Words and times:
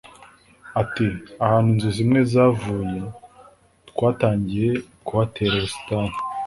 Ati 0.81 1.07
“Ahantu 1.43 1.67
inzu 1.73 1.89
zimwe 1.97 2.19
zavuye 2.31 2.99
twatangiye 3.89 4.71
kuhatera 5.05 5.53
ubusitani 5.57 6.17